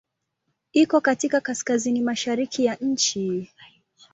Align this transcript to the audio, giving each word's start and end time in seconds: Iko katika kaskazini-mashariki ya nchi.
Iko 0.73 1.01
katika 1.01 1.41
kaskazini-mashariki 1.41 2.65
ya 2.65 2.75
nchi. 2.75 3.49